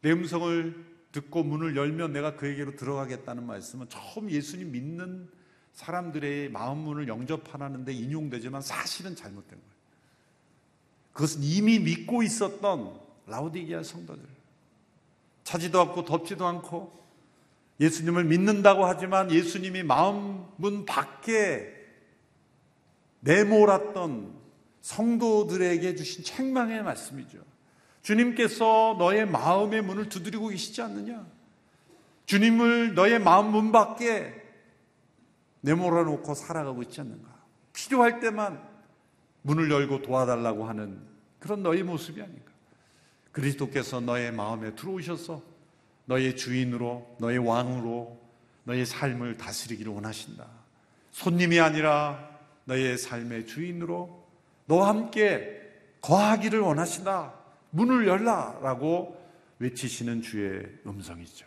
내 0.00 0.10
음성을 0.10 0.86
듣고 1.12 1.44
문을 1.44 1.76
열면 1.76 2.12
내가 2.12 2.34
그에게로 2.34 2.74
들어가겠다는 2.74 3.46
말씀은 3.46 3.88
처음 3.88 4.30
예수님 4.30 4.72
믿는 4.72 5.30
사람들의 5.78 6.48
마음 6.50 6.78
문을 6.78 7.06
영접하라는데 7.06 7.92
인용되지만 7.92 8.62
사실은 8.62 9.14
잘못된 9.14 9.50
거예요. 9.50 9.72
그것은 11.12 11.44
이미 11.44 11.78
믿고 11.78 12.24
있었던 12.24 12.98
라우디게아 13.28 13.84
성도들. 13.84 14.24
차지도 15.44 15.80
않고 15.80 16.04
덥지도 16.04 16.44
않고 16.48 16.92
예수님을 17.78 18.24
믿는다고 18.24 18.86
하지만 18.86 19.30
예수님이 19.30 19.84
마음 19.84 20.48
문 20.56 20.84
밖에 20.84 21.72
내몰았던 23.20 24.34
성도들에게 24.80 25.94
주신 25.94 26.24
책망의 26.24 26.82
말씀이죠. 26.82 27.38
주님께서 28.02 28.96
너의 28.98 29.28
마음의 29.28 29.82
문을 29.82 30.08
두드리고 30.08 30.48
계시지 30.48 30.82
않느냐? 30.82 31.24
주님을 32.26 32.94
너의 32.94 33.20
마음 33.20 33.52
문 33.52 33.70
밖에 33.70 34.47
내몰아 35.68 36.04
놓고 36.04 36.34
살아가고 36.34 36.82
있지 36.84 37.02
않는가? 37.02 37.28
필요할 37.74 38.20
때만 38.20 38.66
문을 39.42 39.70
열고 39.70 40.00
도와달라고 40.00 40.64
하는 40.64 40.98
그런 41.38 41.62
너의 41.62 41.82
모습이 41.82 42.22
아닌가? 42.22 42.50
그리스도께서 43.32 44.00
너의 44.00 44.32
마음에 44.32 44.74
들어오셔서 44.74 45.42
너의 46.06 46.36
주인으로, 46.36 47.16
너의 47.20 47.38
왕으로 47.38 48.18
너의 48.64 48.86
삶을 48.86 49.36
다스리기를 49.36 49.92
원하신다. 49.92 50.46
손님이 51.10 51.60
아니라 51.60 52.30
너의 52.64 52.96
삶의 52.96 53.46
주인으로 53.46 54.26
너와 54.66 54.88
함께 54.88 55.70
거하기를 56.00 56.60
원하신다. 56.60 57.34
문을 57.70 58.08
열라 58.08 58.60
라고 58.62 59.22
외치시는 59.58 60.22
주의 60.22 60.66
음성이죠. 60.86 61.46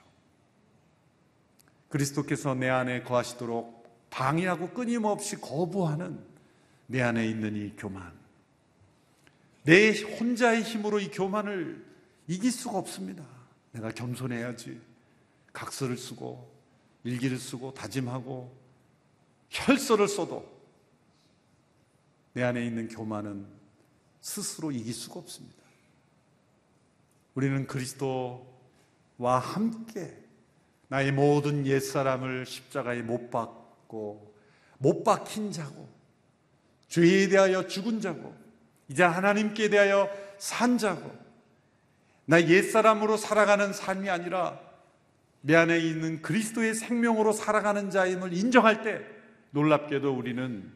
그리스도께서 1.89 2.53
내 2.53 2.69
안에 2.69 3.01
거하시도록 3.01 3.80
방해하고 4.11 4.69
끊임없이 4.69 5.37
거부하는 5.37 6.23
내 6.85 7.01
안에 7.01 7.25
있는 7.27 7.55
이 7.55 7.75
교만. 7.75 8.13
내 9.63 9.99
혼자의 10.01 10.61
힘으로 10.61 10.99
이 10.99 11.09
교만을 11.09 11.83
이길 12.27 12.51
수가 12.51 12.77
없습니다. 12.77 13.23
내가 13.71 13.89
겸손해야지. 13.91 14.79
각서를 15.53 15.97
쓰고, 15.97 16.51
일기를 17.03 17.37
쓰고, 17.37 17.73
다짐하고, 17.73 18.55
혈서를 19.49 20.07
써도 20.07 20.49
내 22.33 22.43
안에 22.43 22.65
있는 22.65 22.87
교만은 22.87 23.45
스스로 24.21 24.71
이길 24.71 24.93
수가 24.93 25.19
없습니다. 25.19 25.61
우리는 27.33 27.65
그리스도와 27.67 29.39
함께 29.39 30.17
나의 30.87 31.11
모든 31.11 31.65
옛사람을 31.65 32.45
십자가에 32.45 33.01
못 33.01 33.29
박고, 33.29 33.60
죽고 33.91 34.33
못 34.77 35.03
박힌 35.03 35.51
자고 35.51 35.89
죄에 36.87 37.27
대하여 37.27 37.67
죽은 37.67 38.01
자고 38.01 38.33
이제 38.87 39.03
하나님께 39.03 39.69
대하여 39.69 40.09
산 40.37 40.77
자고 40.77 41.11
나 42.25 42.41
옛사람으로 42.41 43.17
살아가는 43.17 43.73
삶이 43.73 44.09
아니라 44.09 44.59
내 45.41 45.55
안에 45.55 45.79
있는 45.79 46.21
그리스도의 46.21 46.73
생명으로 46.73 47.33
살아가는 47.33 47.89
자임을 47.89 48.33
인정할 48.33 48.83
때 48.83 49.01
놀랍게도 49.51 50.13
우리는 50.13 50.71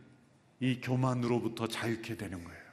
이 0.59 0.81
교만으로부터 0.81 1.67
자유케 1.67 2.17
되는 2.17 2.43
거예요. 2.43 2.65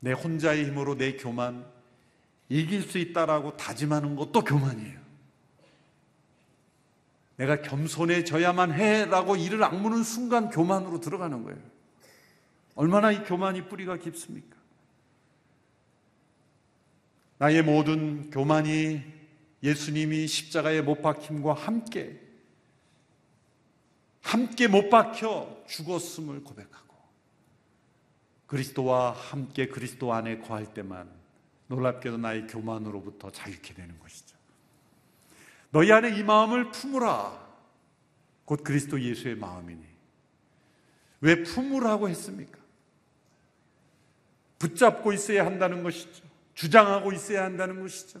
내 0.00 0.12
혼자의 0.12 0.66
힘으로 0.66 0.96
내 0.96 1.16
교만 1.16 1.66
이길 2.48 2.82
수 2.82 2.98
있다라고 2.98 3.56
다짐하는 3.56 4.14
것도 4.16 4.44
교만이에요. 4.44 4.97
내가 7.38 7.62
겸손해져야만 7.62 8.72
해라고 8.72 9.36
이를 9.36 9.62
악무는 9.62 10.02
순간 10.02 10.50
교만으로 10.50 11.00
들어가는 11.00 11.44
거예요. 11.44 11.58
얼마나 12.74 13.10
이 13.12 13.24
교만이 13.24 13.68
뿌리가 13.68 13.96
깊습니까? 13.96 14.56
나의 17.38 17.62
모든 17.62 18.30
교만이 18.30 19.02
예수님이 19.62 20.26
십자가에 20.26 20.82
못 20.82 21.00
박힘과 21.00 21.54
함께 21.54 22.20
함께 24.20 24.66
못 24.66 24.90
박혀 24.90 25.62
죽었음을 25.68 26.42
고백하고 26.42 26.96
그리스도와 28.46 29.12
함께 29.12 29.68
그리스도 29.68 30.12
안에 30.12 30.38
거할 30.38 30.74
때만 30.74 31.08
놀랍게도 31.68 32.18
나의 32.18 32.48
교만으로부터 32.48 33.30
자유케 33.30 33.74
되는 33.74 33.96
것이죠. 34.00 34.37
너희 35.70 35.92
안에 35.92 36.16
이 36.16 36.22
마음을 36.22 36.70
품으라. 36.70 37.46
곧 38.44 38.64
그리스도 38.64 39.00
예수의 39.00 39.36
마음이니. 39.36 39.82
왜 41.20 41.42
품으라고 41.42 42.08
했습니까? 42.08 42.58
붙잡고 44.58 45.12
있어야 45.12 45.44
한다는 45.44 45.82
것이죠. 45.82 46.24
주장하고 46.54 47.12
있어야 47.12 47.44
한다는 47.44 47.80
것이죠. 47.80 48.20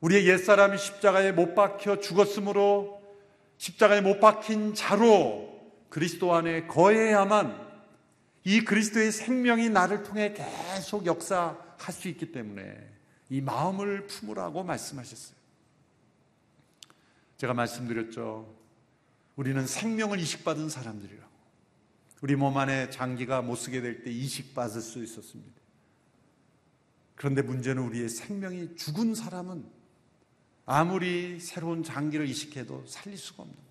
우리의 0.00 0.26
옛사람이 0.28 0.78
십자가에 0.78 1.32
못 1.32 1.54
박혀 1.54 2.00
죽었으므로 2.00 3.02
십자가에 3.56 4.00
못 4.00 4.20
박힌 4.20 4.74
자로 4.74 5.48
그리스도 5.88 6.34
안에 6.34 6.66
거해야만 6.66 7.68
이 8.44 8.64
그리스도의 8.64 9.12
생명이 9.12 9.70
나를 9.70 10.02
통해 10.02 10.34
계속 10.34 11.06
역사할 11.06 11.92
수 11.92 12.08
있기 12.08 12.32
때문에 12.32 12.88
이 13.30 13.40
마음을 13.40 14.06
품으라고 14.06 14.62
말씀하셨어요. 14.62 15.37
제가 17.38 17.54
말씀드렸죠. 17.54 18.52
우리는 19.36 19.66
생명을 19.66 20.18
이식받은 20.18 20.68
사람들이라고. 20.68 21.28
우리 22.20 22.34
몸 22.34 22.58
안에 22.58 22.90
장기가 22.90 23.42
못 23.42 23.54
쓰게 23.54 23.80
될 23.80 24.02
때 24.02 24.10
이식받을 24.10 24.80
수 24.80 25.02
있었습니다. 25.02 25.52
그런데 27.14 27.42
문제는 27.42 27.82
우리의 27.84 28.08
생명이 28.08 28.76
죽은 28.76 29.14
사람은 29.14 29.64
아무리 30.66 31.38
새로운 31.40 31.82
장기를 31.84 32.28
이식해도 32.28 32.84
살릴 32.86 33.16
수가 33.16 33.44
없는 33.44 33.56
거예요. 33.56 33.68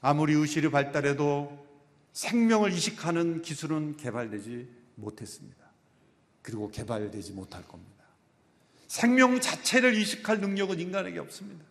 아무리 0.00 0.34
의실이 0.34 0.70
발달해도 0.70 1.66
생명을 2.12 2.72
이식하는 2.72 3.42
기술은 3.42 3.96
개발되지 3.96 4.68
못했습니다. 4.94 5.64
그리고 6.42 6.70
개발되지 6.70 7.32
못할 7.32 7.66
겁니다. 7.66 8.04
생명 8.86 9.40
자체를 9.40 9.94
이식할 9.96 10.40
능력은 10.40 10.80
인간에게 10.80 11.18
없습니다. 11.18 11.64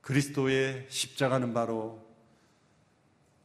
그리스도의 0.00 0.86
십자가는 0.88 1.52
바로 1.52 2.06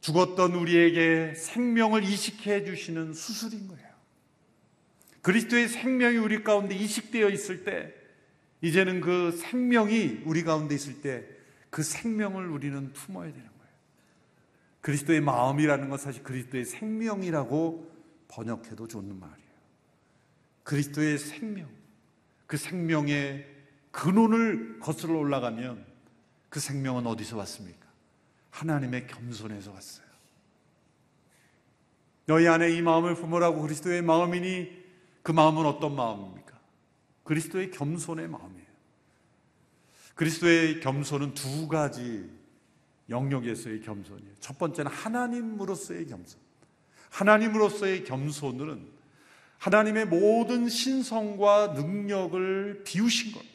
죽었던 0.00 0.54
우리에게 0.54 1.34
생명을 1.34 2.04
이식해 2.04 2.64
주시는 2.64 3.14
수술인 3.14 3.68
거예요. 3.68 3.88
그리스도의 5.22 5.68
생명이 5.68 6.18
우리 6.18 6.44
가운데 6.44 6.74
이식되어 6.74 7.30
있을 7.30 7.64
때, 7.64 7.94
이제는 8.60 9.00
그 9.00 9.32
생명이 9.32 10.22
우리 10.26 10.44
가운데 10.44 10.74
있을 10.74 11.00
때, 11.00 11.26
그 11.70 11.82
생명을 11.82 12.48
우리는 12.48 12.92
품어야 12.92 13.32
되는 13.32 13.46
거예요. 13.46 13.72
그리스도의 14.82 15.22
마음이라는 15.22 15.88
것 15.88 15.98
사실 15.98 16.22
그리스도의 16.22 16.66
생명이라고 16.66 17.90
번역해도 18.28 18.86
좋는 18.86 19.18
말이에요. 19.18 19.50
그리스도의 20.64 21.18
생명, 21.18 21.70
그 22.46 22.58
생명의 22.58 23.46
근원을 23.90 24.78
거슬러 24.80 25.18
올라가면 25.18 25.93
그 26.54 26.60
생명은 26.60 27.04
어디서 27.04 27.36
왔습니까? 27.38 27.88
하나님의 28.50 29.08
겸손에서 29.08 29.72
왔어요. 29.72 30.06
너희 32.26 32.46
안에 32.46 32.70
이 32.70 32.80
마음을 32.80 33.16
품으라고 33.16 33.60
그리스도의 33.60 34.02
마음이니 34.02 34.70
그 35.24 35.32
마음은 35.32 35.66
어떤 35.66 35.96
마음입니까? 35.96 36.56
그리스도의 37.24 37.72
겸손의 37.72 38.28
마음이에요. 38.28 38.66
그리스도의 40.14 40.78
겸손은 40.78 41.34
두 41.34 41.66
가지 41.66 42.30
영역에서의 43.08 43.80
겸손이에요. 43.80 44.34
첫 44.38 44.56
번째는 44.56 44.92
하나님으로서의 44.92 46.06
겸손. 46.06 46.38
하나님으로서의 47.10 48.04
겸손은 48.04 48.92
하나님의 49.58 50.06
모든 50.06 50.68
신성과 50.68 51.72
능력을 51.74 52.84
비우신 52.84 53.32
겁니다. 53.32 53.53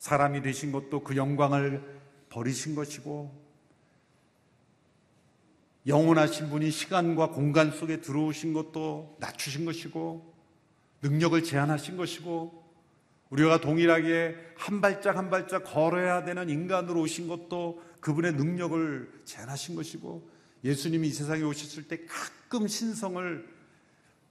사람이 0.00 0.40
되신 0.40 0.72
것도 0.72 1.04
그 1.04 1.14
영광을 1.14 2.00
버리신 2.30 2.74
것이고 2.74 3.38
영원하신 5.86 6.48
분이 6.48 6.70
시간과 6.70 7.28
공간 7.30 7.70
속에 7.70 8.00
들어오신 8.00 8.52
것도 8.54 9.16
낮추신 9.20 9.66
것이고 9.66 10.34
능력을 11.02 11.42
제한하신 11.44 11.96
것이고 11.96 12.60
우리가 13.28 13.60
동일하게 13.60 14.36
한 14.56 14.80
발짝 14.80 15.16
한 15.16 15.30
발짝 15.30 15.64
걸어야 15.64 16.24
되는 16.24 16.48
인간으로 16.48 17.02
오신 17.02 17.28
것도 17.28 17.82
그분의 18.00 18.32
능력을 18.34 19.22
제한하신 19.26 19.76
것이고 19.76 20.28
예수님이 20.64 21.08
이 21.08 21.12
세상에 21.12 21.42
오셨을 21.42 21.88
때 21.88 22.04
가끔 22.06 22.66
신성을 22.66 23.48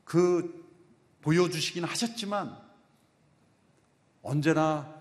그 0.04 0.68
보여주시긴 1.22 1.84
하셨지만 1.84 2.58
언제나 4.22 4.99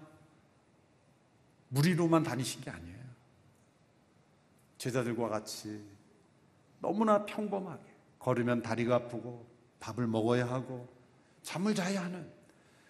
무리로만 1.68 2.22
다니신 2.22 2.62
게 2.62 2.70
아니에요. 2.70 2.98
제자들과 4.78 5.28
같이 5.28 5.82
너무나 6.80 7.26
평범하게 7.26 7.82
걸으면 8.18 8.62
다리가 8.62 8.96
아프고 8.96 9.46
밥을 9.80 10.06
먹어야 10.06 10.48
하고 10.48 10.88
잠을 11.42 11.74
자야 11.74 12.04
하는 12.04 12.30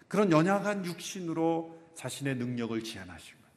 그런 0.07 0.31
연약한 0.31 0.85
육신으로 0.85 1.79
자신의 1.95 2.37
능력을 2.37 2.83
거예요. 3.37 3.49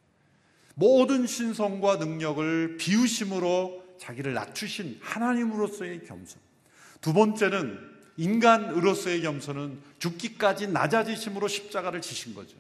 모든 0.76 1.28
신성과 1.28 1.98
능력을 1.98 2.78
비우심으로 2.78 3.98
자기를 4.00 4.34
낮추신 4.34 5.00
하나님으로서의 5.02 6.06
겸손. 6.06 6.40
두 7.02 7.14
번째는 7.14 7.92
인간으로서의 8.18 9.22
겸손은 9.22 9.82
죽기까지 10.00 10.68
낮아지심으로 10.68 11.48
십자가를 11.48 12.02
지신 12.02 12.34
거죠. 12.34 12.58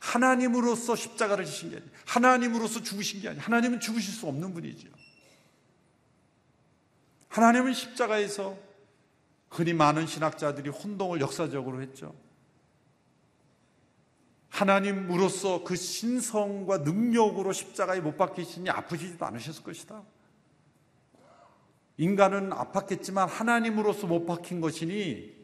하나님으로서 0.00 0.96
십자가를 0.96 1.44
지신 1.44 1.70
게 1.70 1.76
아니에요. 1.76 1.92
하나님으로서 2.06 2.82
죽으신 2.82 3.20
게 3.20 3.28
아니에요. 3.28 3.44
하나님은 3.44 3.80
죽으실 3.80 4.12
수 4.12 4.26
없는 4.26 4.52
분이죠. 4.54 4.88
하나님은 7.28 7.74
십자가에서 7.74 8.58
흔히 9.50 9.72
많은 9.72 10.06
신학자들이 10.06 10.70
혼동을 10.70 11.20
역사적으로 11.20 11.82
했죠. 11.82 12.14
하나님으로서 14.48 15.62
그 15.64 15.76
신성과 15.76 16.78
능력으로 16.78 17.52
십자가에 17.52 18.00
못 18.00 18.16
박히시니 18.16 18.68
아프시지도 18.70 19.24
않으셨을 19.24 19.62
것이다. 19.62 20.02
인간은 21.98 22.50
아팠겠지만 22.50 23.26
하나님으로서 23.26 24.06
못 24.06 24.26
박힌 24.26 24.60
것이니 24.60 25.38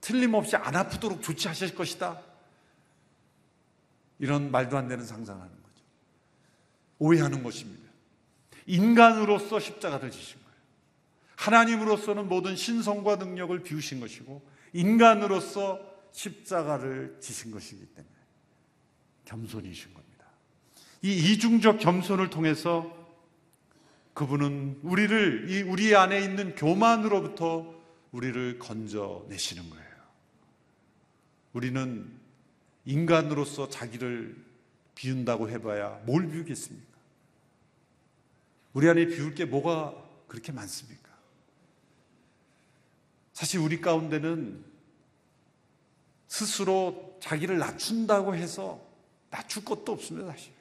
틀림없이 0.00 0.56
안 0.56 0.76
아프도록 0.76 1.22
조치하실 1.22 1.74
것이다. 1.74 2.22
이런 4.18 4.50
말도 4.50 4.76
안 4.76 4.88
되는 4.88 5.04
상상하는 5.04 5.50
거죠. 5.50 5.84
오해하는 6.98 7.42
것입니다. 7.42 7.90
인간으로서 8.66 9.60
십자가를 9.60 10.10
지신 10.10 10.40
거예요. 10.40 10.56
하나님으로서는 11.36 12.28
모든 12.28 12.56
신성과 12.56 13.16
능력을 13.16 13.62
비우신 13.62 14.00
것이고 14.00 14.42
인간으로서 14.72 15.80
십자가를 16.12 17.18
지신 17.20 17.50
것이기 17.50 17.84
때문에 17.86 18.14
겸손이신 19.26 19.92
겁니다. 19.92 20.26
이 21.02 21.14
이중적 21.14 21.78
겸손을 21.78 22.30
통해서 22.30 22.94
그분은 24.14 24.80
우리를 24.82 25.50
이 25.50 25.62
우리 25.62 25.94
안에 25.94 26.20
있는 26.20 26.54
교만으로부터 26.54 27.74
우리를 28.12 28.58
건져내시는 28.58 29.68
거예요. 29.68 29.86
우리는 31.52 32.10
인간으로서 32.86 33.68
자기를 33.68 34.36
비운다고 34.94 35.50
해봐야 35.50 36.00
뭘 36.06 36.28
비우겠습니까? 36.28 36.96
우리 38.72 38.88
안에 38.88 39.06
비울 39.06 39.34
게 39.34 39.44
뭐가 39.44 39.94
그렇게 40.28 40.52
많습니까? 40.52 41.10
사실 43.32 43.60
우리 43.60 43.80
가운데는 43.80 44.64
스스로 46.28 47.18
자기를 47.20 47.58
낮춘다고 47.58 48.34
해서 48.34 48.84
낮출 49.30 49.64
것도 49.64 49.92
없습니다, 49.92 50.30
사실. 50.30 50.52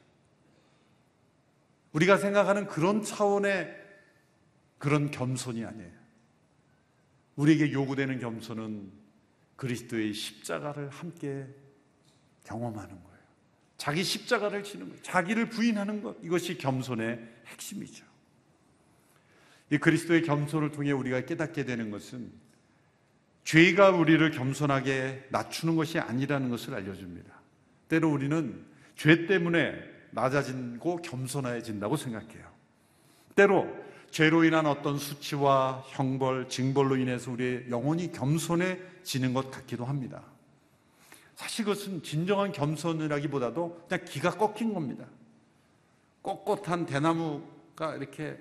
우리가 1.93 2.17
생각하는 2.17 2.67
그런 2.67 3.03
차원의 3.03 3.83
그런 4.77 5.11
겸손이 5.11 5.63
아니에요. 5.63 5.91
우리에게 7.35 7.71
요구되는 7.71 8.19
겸손은 8.19 8.91
그리스도의 9.55 10.13
십자가를 10.13 10.89
함께 10.89 11.47
경험하는 12.45 12.89
거예요. 12.89 13.15
자기 13.77 14.03
십자가를 14.03 14.63
지는 14.63 14.89
것, 14.89 15.03
자기를 15.03 15.49
부인하는 15.49 16.01
것, 16.01 16.15
이것이 16.23 16.57
겸손의 16.57 17.19
핵심이죠. 17.47 18.05
이 19.71 19.77
그리스도의 19.77 20.21
겸손을 20.21 20.71
통해 20.71 20.91
우리가 20.91 21.21
깨닫게 21.25 21.65
되는 21.65 21.91
것은 21.91 22.31
죄가 23.43 23.91
우리를 23.91 24.31
겸손하게 24.31 25.27
낮추는 25.29 25.75
것이 25.75 25.99
아니라는 25.99 26.49
것을 26.49 26.73
알려줍니다. 26.73 27.33
때로 27.87 28.11
우리는 28.11 28.65
죄 28.95 29.27
때문에 29.27 29.75
낮아진고 30.11 31.01
겸손해진다고 31.01 31.97
생각해요. 31.97 32.49
때로 33.35 33.67
죄로 34.09 34.45
인한 34.45 34.65
어떤 34.65 34.97
수치와 34.97 35.83
형벌, 35.89 36.47
징벌로 36.47 36.95
인해서 36.95 37.31
우리의 37.31 37.69
영혼이 37.69 38.13
겸손해지는 38.13 39.33
것 39.33 39.51
같기도 39.51 39.83
합니다. 39.83 40.23
사실 41.35 41.65
그것은 41.65 42.01
진정한 42.01 42.51
겸손이라기보다도 42.51 43.85
그냥 43.87 44.05
기가 44.05 44.31
꺾인 44.31 44.73
겁니다. 44.73 45.05
꼿꼿한 46.21 46.85
대나무가 46.85 47.95
이렇게 47.95 48.37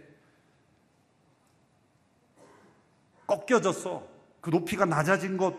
꺾여졌어. 3.26 4.06
그 4.40 4.50
높이가 4.50 4.84
낮아진 4.84 5.36
것 5.36 5.54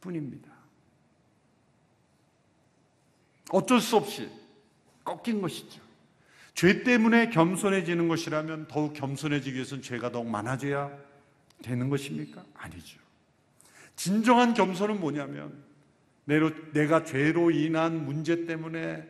뿐입니다. 0.00 0.52
어쩔 3.50 3.80
수 3.80 3.96
없이 3.96 4.28
꺾인 5.04 5.40
것이죠. 5.40 5.80
죄 6.54 6.82
때문에 6.82 7.30
겸손해지는 7.30 8.08
것이라면 8.08 8.68
더욱 8.68 8.92
겸손해지기 8.94 9.54
위해서는 9.54 9.82
죄가 9.82 10.10
더욱 10.10 10.28
많아져야 10.28 10.96
되는 11.62 11.88
것입니까? 11.88 12.44
아니죠. 12.54 12.98
진정한 13.96 14.54
겸손은 14.54 15.00
뭐냐면 15.00 15.64
내가 16.24 17.04
죄로 17.04 17.50
인한 17.50 18.04
문제 18.04 18.46
때문에 18.46 19.06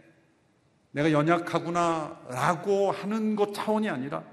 내가 0.90 1.12
연약하구나 1.12 2.20
라고 2.28 2.90
하는 2.90 3.36
것 3.36 3.52
차원이 3.54 3.88
아니라 3.88 4.24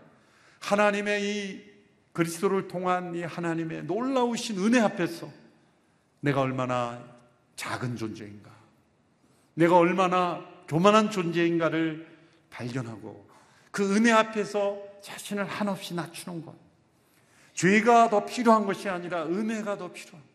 하나님의 0.59 1.23
이 1.23 1.71
그리스도를 2.13 2.67
통한 2.67 3.15
이 3.15 3.23
하나님의 3.23 3.83
놀라우신 3.83 4.59
은혜 4.59 4.79
앞에서 4.79 5.29
내가 6.19 6.41
얼마나 6.41 7.03
작은 7.55 7.95
존재인가 7.95 8.51
내가 9.53 9.77
얼마나 9.77 10.45
교만한 10.67 11.11
존재인가를 11.11 12.07
발견하고 12.49 13.27
그 13.71 13.95
은혜 13.95 14.11
앞에서 14.11 14.77
자신을 15.01 15.45
한없이 15.45 15.93
낮추는 15.93 16.45
것. 16.45 16.55
죄가 17.53 18.09
더 18.09 18.25
필요한 18.25 18.65
것이 18.65 18.87
아니라 18.87 19.25
은혜가 19.25 19.77
더 19.77 19.91
필요한 19.91 20.21
것 20.21 20.30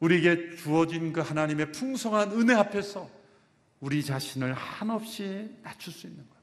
우리에게 0.00 0.56
주어진 0.56 1.12
그 1.12 1.20
하나님의 1.20 1.72
풍성한 1.72 2.32
은혜 2.32 2.54
앞에서 2.54 3.08
우리 3.80 4.04
자신을 4.04 4.54
한없이 4.54 5.56
낮출 5.62 5.92
수 5.92 6.06
있는 6.06 6.28
것. 6.28 6.36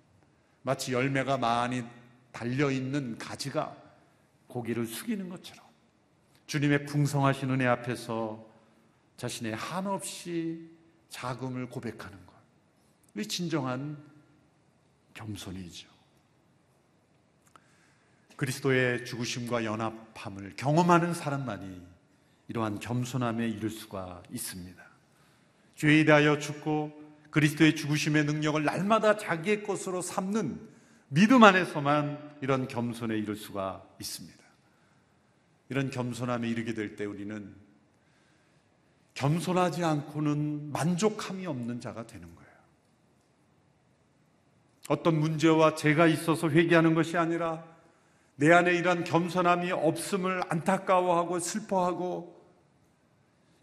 마치 0.61 0.93
열매가 0.93 1.37
많이 1.37 1.83
달려 2.31 2.69
있는 2.71 3.17
가지가 3.17 3.75
고기를 4.47 4.85
숙이는 4.85 5.29
것처럼 5.29 5.65
주님의 6.45 6.85
풍성하신 6.85 7.49
은혜 7.51 7.65
앞에서 7.65 8.45
자신의 9.17 9.55
한없이 9.55 10.69
자금을 11.09 11.67
고백하는 11.69 12.17
것. 12.25 12.33
이 13.15 13.25
진정한 13.25 13.97
겸손이죠. 15.13 15.89
그리스도의 18.35 19.03
죽으심과 19.05 19.65
연합함을 19.65 20.55
경험하는 20.55 21.13
사람만이 21.15 21.96
이러한 22.47 22.79
겸손함에 22.79 23.47
이를 23.47 23.69
수가 23.69 24.23
있습니다. 24.31 24.83
죄에 25.75 26.05
대하여 26.05 26.39
죽고 26.39 26.91
그리스도의 27.29 27.75
죽으심의 27.75 28.25
능력을 28.25 28.63
날마다 28.63 29.17
자기의 29.17 29.63
것으로 29.63 30.01
삼는 30.01 30.59
믿음 31.09 31.43
안에서만 31.43 32.37
이런 32.41 32.67
겸손에 32.67 33.17
이를 33.17 33.35
수가 33.35 33.85
있습니다. 33.99 34.37
이런 35.69 35.89
겸손함에 35.89 36.47
이르게 36.49 36.73
될 36.73 36.95
때 36.95 37.05
우리는 37.05 37.53
겸손하지 39.13 39.83
않고는 39.83 40.71
만족함이 40.71 41.45
없는 41.47 41.81
자가 41.81 42.05
되는 42.05 42.33
거예요. 42.35 42.47
어떤 44.89 45.19
문제와 45.19 45.75
죄가 45.75 46.07
있어서 46.07 46.49
회개하는 46.49 46.93
것이 46.93 47.17
아니라 47.17 47.63
내 48.35 48.53
안에 48.53 48.75
이런 48.75 49.03
겸손함이 49.03 49.71
없음을 49.71 50.41
안타까워하고 50.49 51.39
슬퍼하고 51.39 52.36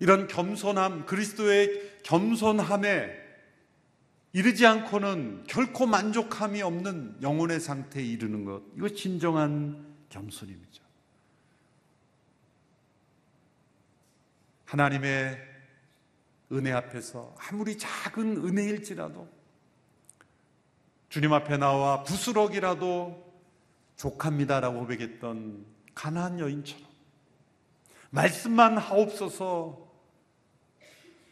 이런 0.04 0.28
겸손함, 0.28 1.06
그리스도의 1.06 2.00
겸손함에 2.02 3.24
이르지 4.34 4.66
않고는 4.66 5.44
결코 5.48 5.86
만족함이 5.86 6.60
없는 6.60 7.22
영혼의 7.22 7.58
상태에 7.58 8.04
이르는 8.04 8.44
것. 8.44 8.62
이거 8.76 8.90
진정한 8.90 9.96
겸손입니다. 10.10 10.82
하나님의 14.66 15.38
은혜 16.52 16.72
앞에서 16.72 17.34
아무리 17.38 17.78
작은 17.78 18.44
은혜일지라도 18.44 19.26
주님 21.08 21.32
앞에 21.32 21.56
나와 21.56 22.02
부스럭이라도 22.02 23.24
족합니다라고 23.96 24.80
고백했던 24.80 25.64
가난한 25.94 26.40
여인처럼 26.40 26.84
말씀만 28.10 28.76
하옵소서 28.76 29.83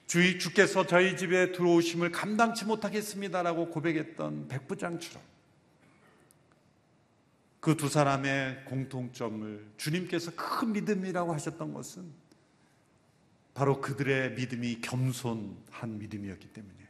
주의 0.07 0.39
주께서 0.39 0.87
저희 0.87 1.17
집에 1.17 1.53
들어오심을 1.53 2.13
감당치 2.13 2.65
못하겠습니다라고 2.65 3.71
고백했던 3.71 4.49
백부장처럼 4.49 5.33
그 7.63 7.77
두 7.77 7.89
사람의 7.89 8.65
공통점을 8.65 9.73
주님께서 9.77 10.33
큰 10.35 10.73
믿음이라고 10.73 11.33
하셨던 11.33 11.73
것은 11.73 12.13
바로 13.55 13.81
그들의 13.81 14.33
믿음이 14.35 14.81
겸손한 14.81 15.99
믿음이었기 15.99 16.49
때문이에요. 16.49 16.89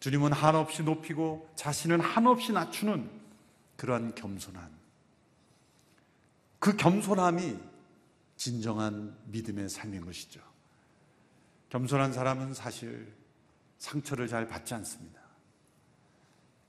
주님은 0.00 0.32
한없이 0.32 0.82
높이고 0.82 1.52
자신은 1.56 2.00
한없이 2.00 2.52
낮추는 2.52 3.10
그러한 3.76 4.14
겸손한 4.14 4.70
그 6.58 6.74
겸손함이 6.74 7.58
진정한 8.38 9.14
믿음의 9.26 9.68
삶인 9.68 10.06
것이죠. 10.06 10.40
겸손한 11.68 12.12
사람은 12.12 12.54
사실 12.54 13.14
상처를 13.78 14.28
잘 14.28 14.48
받지 14.48 14.74
않습니다. 14.74 15.20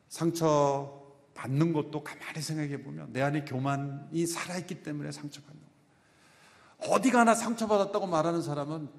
상처 0.09 1.05
받는 1.33 1.71
것도 1.73 2.03
가만히 2.03 2.41
생각해 2.41 2.81
보면 2.83 3.13
내 3.13 3.21
안에 3.21 3.45
교만이 3.45 4.25
살아있기 4.25 4.81
때문에 4.81 5.11
상처받는 5.11 5.61
거예요. 5.61 6.93
어디 6.95 7.11
가나 7.11 7.35
상처받았다고 7.35 8.07
말하는 8.07 8.41
사람은 8.41 8.89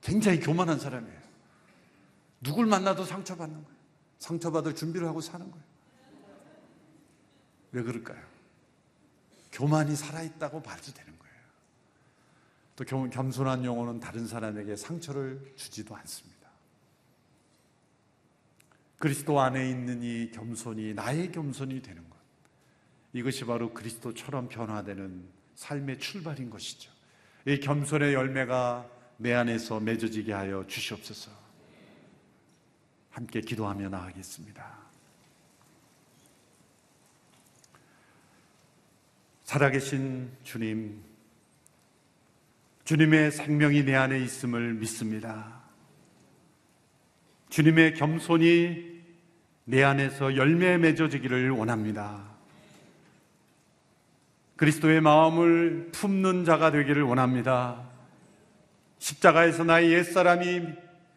굉장히 0.00 0.40
교만한 0.40 0.78
사람이에요. 0.78 1.20
누굴 2.40 2.66
만나도 2.66 3.04
상처받는 3.04 3.62
거예요. 3.62 3.80
상처받을 4.18 4.74
준비를 4.74 5.06
하고 5.06 5.20
사는 5.20 5.48
거예요. 5.50 5.64
왜 7.72 7.82
그럴까요? 7.82 8.20
교만이 9.52 9.94
살아있다고 9.94 10.62
봐도 10.62 10.92
되는 10.92 11.18
거예요. 11.18 11.29
또 12.80 13.08
겸손한 13.10 13.62
영혼은 13.66 14.00
다른 14.00 14.26
사람에게 14.26 14.74
상처를 14.74 15.52
주지도 15.54 15.94
않습니다. 15.96 16.48
그리스도 18.98 19.38
안에 19.38 19.68
있는 19.68 20.02
이 20.02 20.30
겸손이 20.30 20.94
나의 20.94 21.30
겸손이 21.30 21.82
되는 21.82 22.08
것. 22.08 22.16
이것이 23.12 23.44
바로 23.44 23.74
그리스도처럼 23.74 24.48
변화되는 24.48 25.28
삶의 25.56 25.98
출발인 25.98 26.48
것이죠. 26.48 26.90
이 27.46 27.60
겸손의 27.60 28.14
열매가 28.14 28.88
내 29.18 29.34
안에서 29.34 29.78
맺어지게 29.78 30.32
하여 30.32 30.66
주시옵소서. 30.66 31.30
함께 33.10 33.42
기도하며 33.42 33.90
나가겠습니다. 33.90 34.78
살아계신 39.44 40.30
주님, 40.44 41.09
주님의 42.90 43.30
생명이 43.30 43.84
내 43.84 43.94
안에 43.94 44.18
있음을 44.18 44.74
믿습니다. 44.74 45.60
주님의 47.48 47.94
겸손이 47.94 49.02
내 49.66 49.84
안에서 49.84 50.34
열매 50.34 50.76
맺어지기를 50.76 51.50
원합니다. 51.50 52.20
그리스도의 54.56 55.02
마음을 55.02 55.90
품는 55.92 56.44
자가 56.44 56.72
되기를 56.72 57.04
원합니다. 57.04 57.80
십자가에서 58.98 59.62
나의 59.62 59.92
옛사람이 59.92 60.60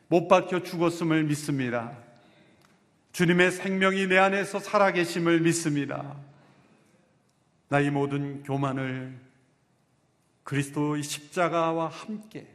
못 0.10 0.28
박혀 0.28 0.62
죽었음을 0.62 1.24
믿습니다. 1.24 1.98
주님의 3.14 3.50
생명이 3.50 4.06
내 4.06 4.20
안에서 4.20 4.60
살아계심을 4.60 5.40
믿습니다. 5.40 6.18
나의 7.70 7.90
모든 7.90 8.44
교만을 8.44 9.33
그리스도의 10.44 11.04
십자가와 11.04 11.88
함께 11.88 12.48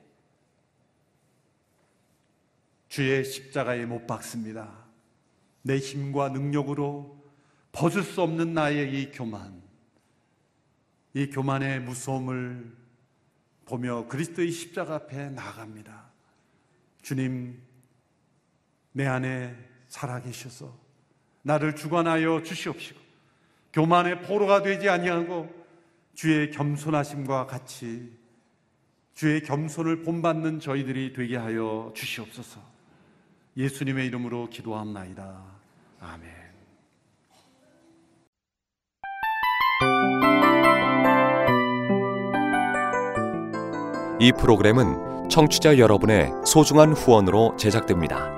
주의 2.88 3.24
십자가에 3.24 3.86
못 3.86 4.06
박습니다. 4.06 4.86
내 5.62 5.78
힘과 5.78 6.30
능력으로 6.30 7.18
벗을 7.72 8.02
수 8.02 8.22
없는 8.22 8.54
나의 8.54 9.00
이 9.00 9.10
교만, 9.10 9.62
이 11.14 11.28
교만의 11.28 11.80
무서움을 11.80 12.76
보며 13.66 14.06
그리스도의 14.08 14.50
십자가 14.50 14.96
앞에 14.96 15.30
나갑니다. 15.30 16.10
주님, 17.02 17.60
내 18.92 19.06
안에 19.06 19.56
살아계셔서 19.88 20.74
나를 21.42 21.76
주관하여 21.76 22.42
주시옵시고 22.42 23.00
교만의 23.72 24.22
포로가 24.22 24.62
되지 24.62 24.88
아니하고 24.88 25.57
주의 26.18 26.50
겸손하심과 26.50 27.46
같이 27.46 28.10
주의 29.14 29.40
겸손을 29.40 30.02
본받는 30.02 30.58
저희들이 30.58 31.12
되게 31.12 31.36
하여 31.36 31.92
주시옵소서. 31.94 32.60
예수님의 33.56 34.08
이름으로 34.08 34.50
기도합나이다. 34.50 35.44
아멘. 36.00 36.28
이 44.18 44.32
프로그램은 44.32 45.28
청취자 45.28 45.78
여러분의 45.78 46.32
소중한 46.44 46.94
후원으로 46.94 47.54
제작됩니다. 47.56 48.37